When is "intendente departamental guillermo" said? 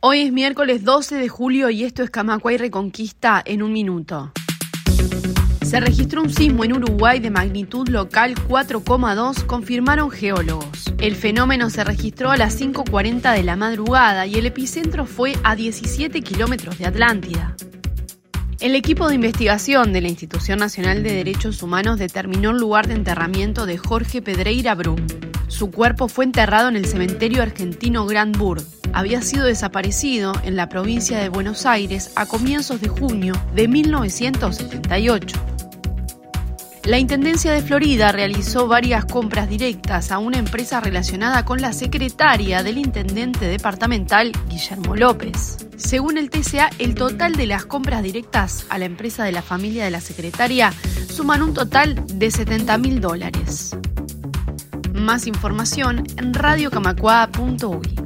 42.78-44.96